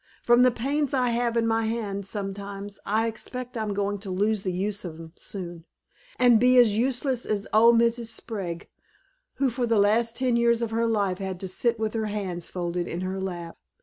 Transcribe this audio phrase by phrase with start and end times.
[0.23, 4.41] From the pains I have in my hands sometimes, I expect I'm going to lose
[4.41, 5.63] the use of 'em soon,
[6.17, 8.07] and be as useless as old Mrs.
[8.07, 8.67] Sprague,
[9.35, 12.49] who for the last ten years of her life had to sit with her hands
[12.49, 13.59] folded in her lap.